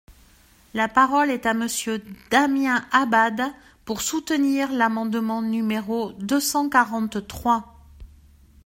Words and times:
La 0.73 0.87
parole 0.87 1.29
est 1.29 1.45
à 1.45 1.53
Monsieur 1.53 2.03
Damien 2.31 2.83
Abad, 2.91 3.39
pour 3.85 4.01
soutenir 4.01 4.71
l’amendement 4.71 5.43
numéro 5.43 6.13
deux 6.13 6.39
cent 6.39 6.69
quarante-trois. 6.69 7.75